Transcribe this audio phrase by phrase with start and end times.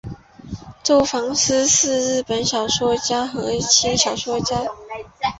[0.81, 4.71] 周防司是日本的小说家和轻小说作家。